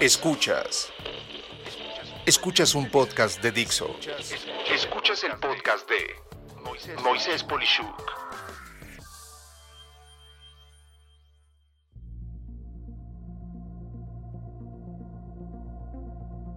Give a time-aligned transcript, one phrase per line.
[0.00, 0.92] Escuchas.
[2.26, 3.94] Escuchas un podcast de Dixo.
[4.74, 8.02] Escuchas el podcast de Moisés Polishuk.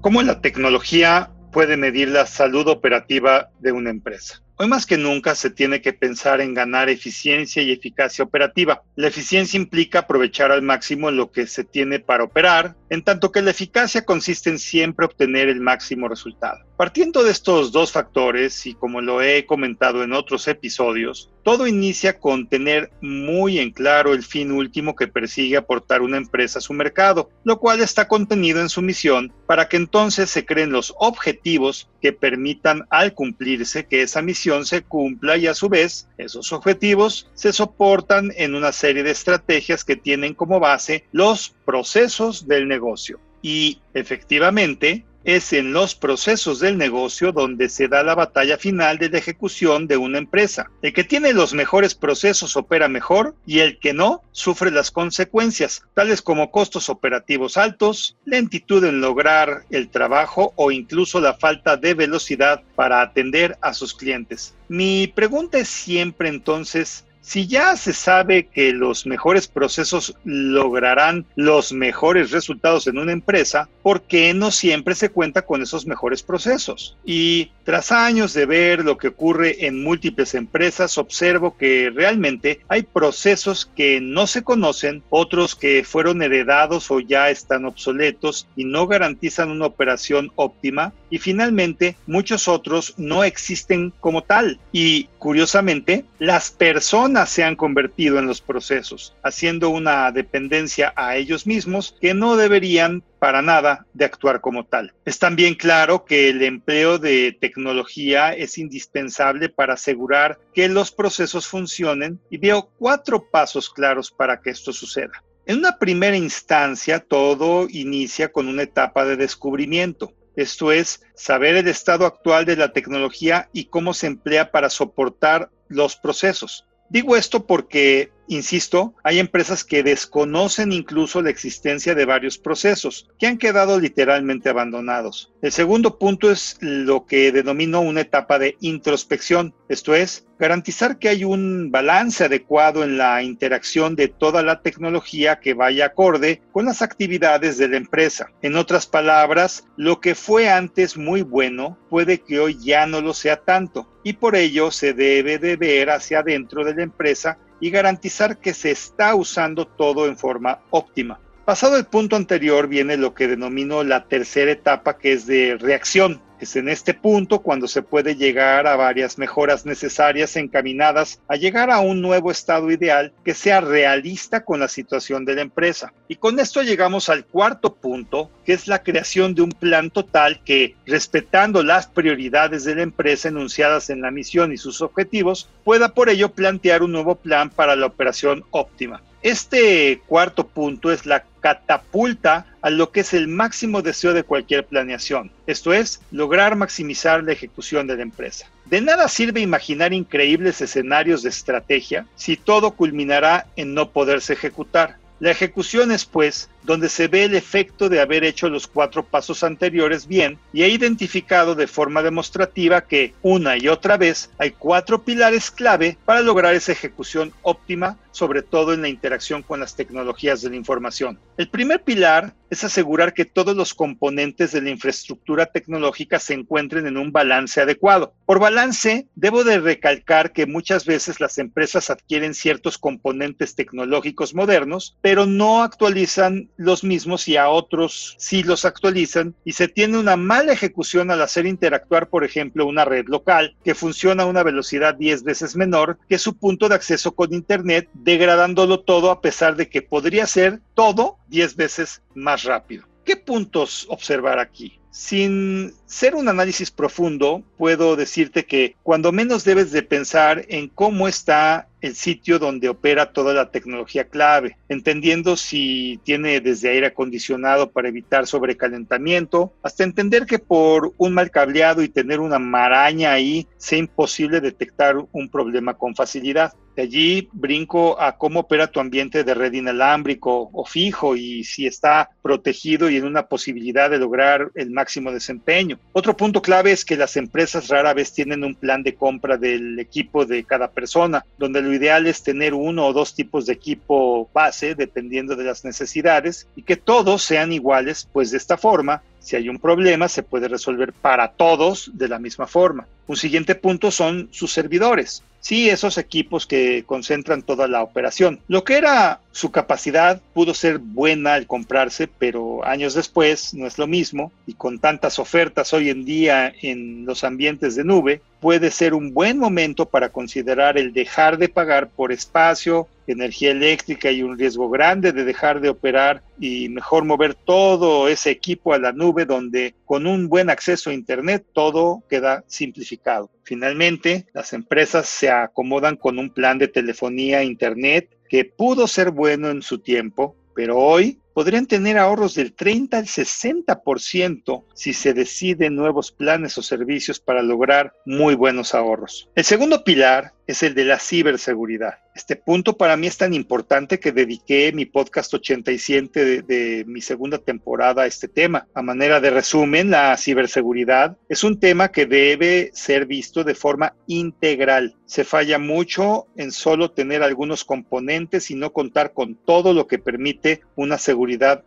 [0.00, 4.42] ¿Cómo la tecnología puede medir la salud operativa de una empresa?
[4.56, 8.82] Hoy más que nunca se tiene que pensar en ganar eficiencia y eficacia operativa.
[8.96, 13.40] La eficiencia implica aprovechar al máximo lo que se tiene para operar, en tanto que
[13.40, 16.60] la eficacia consiste en siempre obtener el máximo resultado.
[16.76, 22.18] Partiendo de estos dos factores, y como lo he comentado en otros episodios, todo inicia
[22.18, 26.72] con tener muy en claro el fin último que persigue aportar una empresa a su
[26.72, 31.88] mercado, lo cual está contenido en su misión para que entonces se creen los objetivos
[32.00, 37.28] que permitan al cumplirse que esa misión se cumpla y a su vez esos objetivos
[37.34, 43.20] se soportan en una serie de estrategias que tienen como base los procesos del negocio.
[43.42, 49.08] Y efectivamente, es en los procesos del negocio donde se da la batalla final de
[49.08, 50.70] la ejecución de una empresa.
[50.82, 55.82] El que tiene los mejores procesos opera mejor y el que no sufre las consecuencias,
[55.94, 61.94] tales como costos operativos altos, lentitud en lograr el trabajo o incluso la falta de
[61.94, 64.54] velocidad para atender a sus clientes.
[64.68, 71.72] Mi pregunta es siempre entonces, si ya se sabe que los mejores procesos lograrán los
[71.72, 76.96] mejores resultados en una empresa, ¿por qué no siempre se cuenta con esos mejores procesos?
[77.04, 82.82] Y tras años de ver lo que ocurre en múltiples empresas, observo que realmente hay
[82.82, 88.88] procesos que no se conocen, otros que fueron heredados o ya están obsoletos y no
[88.88, 94.58] garantizan una operación óptima, y finalmente muchos otros no existen como tal.
[94.72, 101.46] Y curiosamente, las personas se han convertido en los procesos, haciendo una dependencia a ellos
[101.46, 104.94] mismos que no deberían para nada de actuar como tal.
[105.04, 111.46] Es también claro que el empleo de tecnología es indispensable para asegurar que los procesos
[111.46, 115.22] funcionen y veo cuatro pasos claros para que esto suceda.
[115.44, 120.12] En una primera instancia, todo inicia con una etapa de descubrimiento.
[120.34, 125.50] Esto es, saber el estado actual de la tecnología y cómo se emplea para soportar
[125.68, 126.66] los procesos.
[126.92, 133.26] Digo esto porque Insisto, hay empresas que desconocen incluso la existencia de varios procesos que
[133.26, 135.34] han quedado literalmente abandonados.
[135.42, 141.10] El segundo punto es lo que denomino una etapa de introspección, esto es, garantizar que
[141.10, 146.64] hay un balance adecuado en la interacción de toda la tecnología que vaya acorde con
[146.64, 148.30] las actividades de la empresa.
[148.40, 153.12] En otras palabras, lo que fue antes muy bueno puede que hoy ya no lo
[153.12, 157.70] sea tanto y por ello se debe de ver hacia adentro de la empresa y
[157.70, 161.20] garantizar que se está usando todo en forma óptima.
[161.44, 166.20] Pasado el punto anterior viene lo que denomino la tercera etapa que es de reacción.
[166.42, 171.70] Es en este punto cuando se puede llegar a varias mejoras necesarias encaminadas a llegar
[171.70, 175.92] a un nuevo estado ideal que sea realista con la situación de la empresa.
[176.08, 180.40] Y con esto llegamos al cuarto punto, que es la creación de un plan total
[180.44, 185.94] que, respetando las prioridades de la empresa enunciadas en la misión y sus objetivos, pueda
[185.94, 189.00] por ello plantear un nuevo plan para la operación óptima.
[189.22, 194.66] Este cuarto punto es la catapulta a lo que es el máximo deseo de cualquier
[194.66, 198.46] planeación, esto es, lograr maximizar la ejecución de la empresa.
[198.64, 204.96] De nada sirve imaginar increíbles escenarios de estrategia si todo culminará en no poderse ejecutar.
[205.20, 209.42] La ejecución es, pues, donde se ve el efecto de haber hecho los cuatro pasos
[209.42, 215.02] anteriores bien y he identificado de forma demostrativa que una y otra vez hay cuatro
[215.02, 220.42] pilares clave para lograr esa ejecución óptima, sobre todo en la interacción con las tecnologías
[220.42, 221.18] de la información.
[221.36, 226.86] El primer pilar es asegurar que todos los componentes de la infraestructura tecnológica se encuentren
[226.86, 228.12] en un balance adecuado.
[228.26, 234.98] Por balance, debo de recalcar que muchas veces las empresas adquieren ciertos componentes tecnológicos modernos,
[235.00, 240.16] pero no actualizan los mismos y a otros sí los actualizan y se tiene una
[240.16, 244.94] mala ejecución al hacer interactuar, por ejemplo, una red local que funciona a una velocidad
[244.94, 249.68] 10 veces menor que su punto de acceso con Internet, degradándolo todo a pesar de
[249.68, 252.86] que podría ser todo 10 veces más rápido.
[253.04, 254.78] ¿Qué puntos observar aquí?
[254.90, 261.08] Sin ser un análisis profundo, puedo decirte que cuando menos debes de pensar en cómo
[261.08, 267.70] está el sitio donde opera toda la tecnología clave, entendiendo si tiene desde aire acondicionado
[267.70, 273.46] para evitar sobrecalentamiento, hasta entender que por un mal cableado y tener una maraña ahí
[273.56, 276.52] sea imposible detectar un problema con facilidad.
[276.76, 281.66] De allí brinco a cómo opera tu ambiente de red inalámbrico o fijo y si
[281.66, 285.78] está protegido y en una posibilidad de lograr el máximo desempeño.
[285.92, 289.78] Otro punto clave es que las empresas rara vez tienen un plan de compra del
[289.78, 294.30] equipo de cada persona, donde lo ideal es tener uno o dos tipos de equipo
[294.32, 299.36] base dependiendo de las necesidades y que todos sean iguales, pues de esta forma si
[299.36, 302.86] hay un problema, se puede resolver para todos de la misma forma.
[303.06, 305.22] Un siguiente punto son sus servidores.
[305.40, 308.38] Sí, esos equipos que concentran toda la operación.
[308.46, 313.76] Lo que era su capacidad pudo ser buena al comprarse, pero años después no es
[313.76, 318.70] lo mismo y con tantas ofertas hoy en día en los ambientes de nube, puede
[318.70, 324.22] ser un buen momento para considerar el dejar de pagar por espacio, energía eléctrica y
[324.22, 328.92] un riesgo grande de dejar de operar y mejor mover todo ese equipo a la
[328.92, 333.30] nube donde con un buen acceso a Internet todo queda simplificado.
[333.42, 339.50] Finalmente, las empresas se acomodan con un plan de telefonía Internet que pudo ser bueno
[339.50, 345.74] en su tiempo, pero hoy podrían tener ahorros del 30 al 60% si se deciden
[345.74, 349.28] nuevos planes o servicios para lograr muy buenos ahorros.
[349.34, 351.98] El segundo pilar es el de la ciberseguridad.
[352.14, 357.00] Este punto para mí es tan importante que dediqué mi podcast 87 de, de, mi
[357.00, 358.66] segunda temporada a este tema.
[358.74, 363.94] A manera de resumen, la ciberseguridad es un tema que debe ser visto de forma
[364.08, 364.96] integral.
[365.06, 369.98] Se falla mucho en solo tener algunos componentes y no contar con todo lo que
[369.98, 371.21] permite una seguridad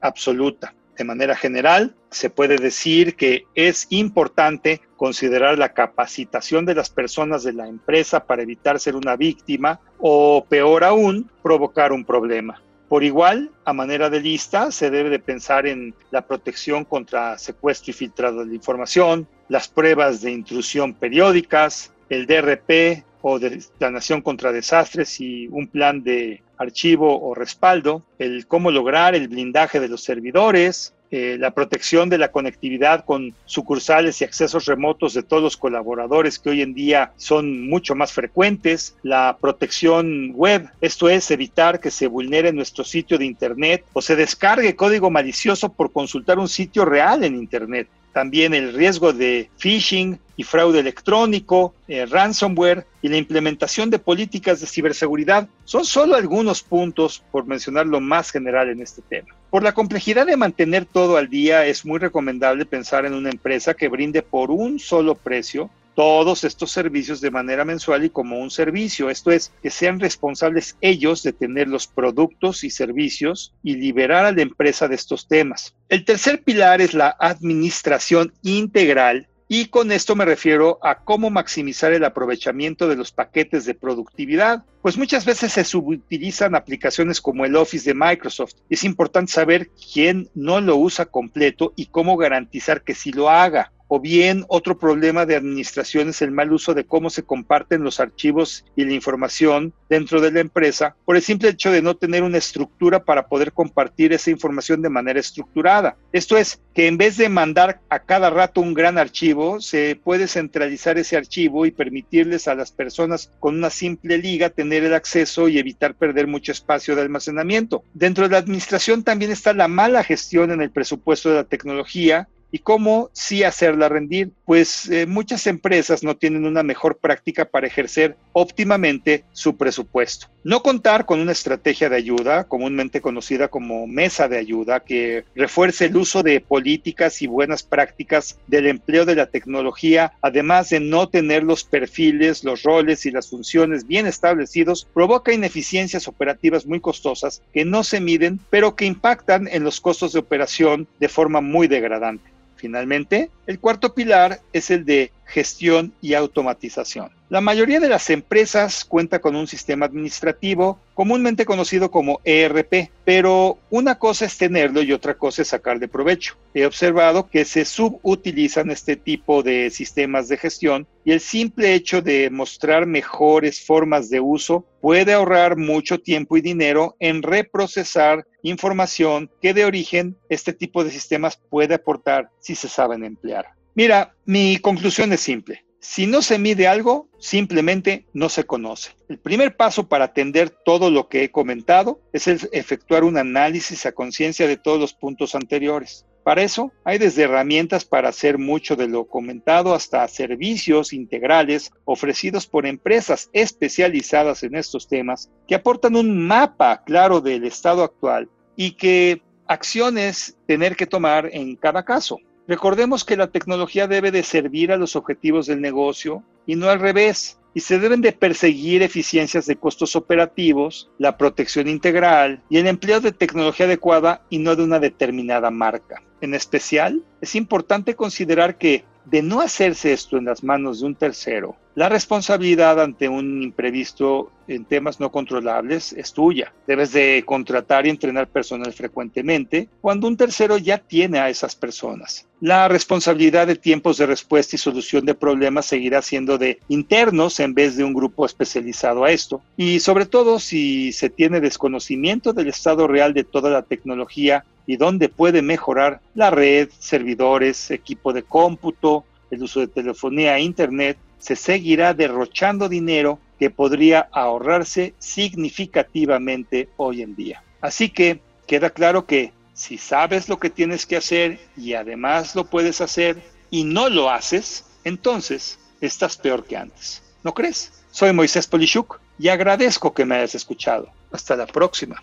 [0.00, 0.74] absoluta.
[0.96, 7.42] De manera general, se puede decir que es importante considerar la capacitación de las personas
[7.42, 12.62] de la empresa para evitar ser una víctima o, peor aún, provocar un problema.
[12.90, 17.92] Por igual, a manera de lista, se debe de pensar en la protección contra secuestro
[17.92, 24.52] y filtrado de información, las pruebas de intrusión periódicas, el DRP o de nación contra
[24.52, 30.04] desastres y un plan de archivo o respaldo, el cómo lograr el blindaje de los
[30.04, 35.56] servidores, eh, la protección de la conectividad con sucursales y accesos remotos de todos los
[35.56, 41.80] colaboradores que hoy en día son mucho más frecuentes, la protección web, esto es evitar
[41.80, 46.48] que se vulnere nuestro sitio de Internet o se descargue código malicioso por consultar un
[46.48, 53.08] sitio real en Internet también el riesgo de phishing y fraude electrónico, eh, ransomware y
[53.08, 58.70] la implementación de políticas de ciberseguridad son solo algunos puntos por mencionar lo más general
[58.70, 59.28] en este tema.
[59.50, 63.74] Por la complejidad de mantener todo al día, es muy recomendable pensar en una empresa
[63.74, 68.50] que brinde por un solo precio todos estos servicios de manera mensual y como un
[68.50, 69.10] servicio.
[69.10, 74.32] Esto es, que sean responsables ellos de tener los productos y servicios y liberar a
[74.32, 75.74] la empresa de estos temas.
[75.88, 81.92] El tercer pilar es la administración integral y con esto me refiero a cómo maximizar
[81.92, 87.56] el aprovechamiento de los paquetes de productividad, pues muchas veces se subutilizan aplicaciones como el
[87.56, 88.54] Office de Microsoft.
[88.68, 93.72] Es importante saber quién no lo usa completo y cómo garantizar que sí lo haga
[93.92, 97.98] o bien otro problema de administración es el mal uso de cómo se comparten los
[97.98, 102.22] archivos y la información dentro de la empresa por el simple hecho de no tener
[102.22, 105.96] una estructura para poder compartir esa información de manera estructurada.
[106.12, 110.28] Esto es que en vez de mandar a cada rato un gran archivo, se puede
[110.28, 115.48] centralizar ese archivo y permitirles a las personas con una simple liga tener el acceso
[115.48, 117.82] y evitar perder mucho espacio de almacenamiento.
[117.92, 122.28] Dentro de la administración también está la mala gestión en el presupuesto de la tecnología
[122.52, 124.30] ¿Y cómo sí hacerla rendir?
[124.44, 130.26] Pues eh, muchas empresas no tienen una mejor práctica para ejercer óptimamente su presupuesto.
[130.42, 135.84] No contar con una estrategia de ayuda, comúnmente conocida como mesa de ayuda, que refuerce
[135.86, 141.08] el uso de políticas y buenas prácticas del empleo de la tecnología, además de no
[141.08, 147.42] tener los perfiles, los roles y las funciones bien establecidos, provoca ineficiencias operativas muy costosas
[147.52, 151.68] que no se miden, pero que impactan en los costos de operación de forma muy
[151.68, 152.39] degradante.
[152.60, 157.10] Finalmente, el cuarto pilar es el de gestión y automatización.
[157.30, 163.58] La mayoría de las empresas cuenta con un sistema administrativo comúnmente conocido como ERP, pero
[163.70, 166.36] una cosa es tenerlo y otra cosa es sacar de provecho.
[166.52, 172.02] He observado que se subutilizan este tipo de sistemas de gestión y el simple hecho
[172.02, 179.30] de mostrar mejores formas de uso puede ahorrar mucho tiempo y dinero en reprocesar información
[179.40, 183.59] que de origen este tipo de sistemas puede aportar si se saben emplear.
[183.74, 185.64] Mira, mi conclusión es simple.
[185.80, 188.90] Si no se mide algo, simplemente no se conoce.
[189.08, 193.86] El primer paso para atender todo lo que he comentado es el efectuar un análisis
[193.86, 196.04] a conciencia de todos los puntos anteriores.
[196.22, 202.46] Para eso hay desde herramientas para hacer mucho de lo comentado hasta servicios integrales ofrecidos
[202.46, 208.72] por empresas especializadas en estos temas que aportan un mapa claro del estado actual y
[208.72, 212.18] que acciones tener que tomar en cada caso.
[212.50, 216.80] Recordemos que la tecnología debe de servir a los objetivos del negocio y no al
[216.80, 222.66] revés y se deben de perseguir eficiencias de costos operativos, la protección integral y el
[222.66, 226.02] empleo de tecnología adecuada y no de una determinada marca.
[226.20, 230.96] En especial, es importante considerar que de no hacerse esto en las manos de un
[230.96, 236.52] tercero, la responsabilidad ante un imprevisto en temas no controlables es tuya.
[236.66, 242.26] Debes de contratar y entrenar personal frecuentemente cuando un tercero ya tiene a esas personas.
[242.40, 247.54] La responsabilidad de tiempos de respuesta y solución de problemas seguirá siendo de internos en
[247.54, 249.40] vez de un grupo especializado a esto.
[249.56, 254.76] Y sobre todo si se tiene desconocimiento del estado real de toda la tecnología y
[254.76, 260.96] dónde puede mejorar la red, servidores, equipo de cómputo, el uso de telefonía e internet,
[261.20, 267.44] se seguirá derrochando dinero que podría ahorrarse significativamente hoy en día.
[267.60, 272.44] Así que queda claro que si sabes lo que tienes que hacer y además lo
[272.46, 277.02] puedes hacer y no lo haces, entonces estás peor que antes.
[277.22, 277.72] ¿No crees?
[277.90, 280.90] Soy Moisés Polishuk y agradezco que me hayas escuchado.
[281.12, 282.02] Hasta la próxima.